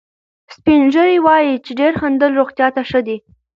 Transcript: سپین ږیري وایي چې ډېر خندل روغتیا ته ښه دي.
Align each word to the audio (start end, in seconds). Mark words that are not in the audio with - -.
سپین 0.53 0.81
ږیري 0.93 1.17
وایي 1.25 1.53
چې 1.65 1.71
ډېر 1.79 1.93
خندل 2.01 2.31
روغتیا 2.39 2.67
ته 2.75 2.81
ښه 2.89 2.99
دي. 3.07 3.17